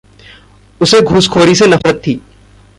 [0.81, 2.19] उसे घूसखोरी से नफ़रत थी।